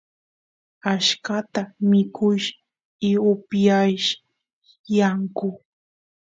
[0.93, 2.47] achkata mikush
[3.09, 4.07] y upiyash
[4.97, 5.63] yakuta